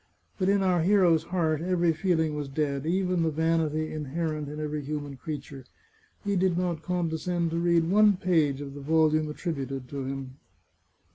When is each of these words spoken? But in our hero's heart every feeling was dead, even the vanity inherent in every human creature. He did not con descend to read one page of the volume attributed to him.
But 0.39 0.49
in 0.49 0.63
our 0.63 0.81
hero's 0.81 1.25
heart 1.25 1.61
every 1.61 1.93
feeling 1.93 2.33
was 2.33 2.47
dead, 2.47 2.87
even 2.87 3.21
the 3.21 3.29
vanity 3.29 3.93
inherent 3.93 4.49
in 4.49 4.59
every 4.59 4.81
human 4.81 5.15
creature. 5.15 5.63
He 6.23 6.35
did 6.35 6.57
not 6.57 6.81
con 6.81 7.07
descend 7.09 7.51
to 7.51 7.59
read 7.59 7.87
one 7.87 8.17
page 8.17 8.61
of 8.61 8.73
the 8.73 8.81
volume 8.81 9.29
attributed 9.29 9.87
to 9.89 10.05
him. 10.05 10.37